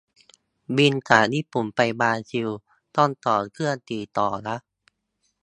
[0.77, 2.49] บินจากญี่ปุ่นไปบราซิล
[2.97, 4.57] ต้องต่อเครื่องกี่ต่อนะ